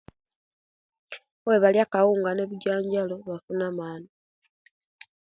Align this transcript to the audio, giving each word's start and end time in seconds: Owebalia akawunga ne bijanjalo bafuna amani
Owebalia 1.45 1.83
akawunga 1.85 2.31
ne 2.33 2.43
bijanjalo 2.49 3.15
bafuna 3.27 3.63
amani 3.71 4.09